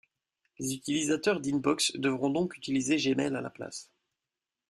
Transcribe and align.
Les 0.57 0.73
utilisateurs 0.73 1.39
d'Inbox 1.39 1.91
devront 1.95 2.31
donc 2.31 2.57
utiliser 2.57 2.97
Gmail 2.97 3.35
à 3.35 3.41
la 3.41 3.51
place. 3.51 3.91